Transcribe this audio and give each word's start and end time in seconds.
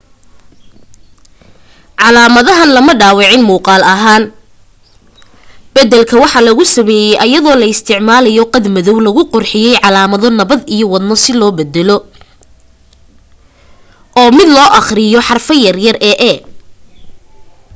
calaamadahan 2.01 2.69
lama 2.75 2.93
dhaawicin 3.01 3.41
muuqal 3.49 3.83
ahaan 3.93 4.23
badalka 5.75 6.15
waxaa 6.23 6.45
lagu 6.47 6.63
sameye 6.75 7.11
ayadoo 7.25 7.59
la 7.61 7.67
isticmalayo 7.73 8.43
qad 8.53 8.63
madow 8.75 8.97
lagu 9.07 9.21
qurxiye 9.33 9.71
calaamado 9.83 10.27
nabad 10.39 10.61
iyo 10.75 10.85
wadno 10.93 11.15
si 11.23 11.31
loogu 11.39 11.55
badalo 11.59 11.97
o 14.21 14.21
mid 14.37 14.49
loo 14.55 14.69
aqriyo 14.79 15.19
xaraf 15.27 15.47
yare 15.83 15.99
e 16.31 16.33